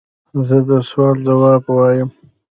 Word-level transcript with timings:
زه 0.47 0.57
د 0.67 0.69
سوال 0.89 1.15
ځواب 1.27 1.63
وایم. 1.75 2.09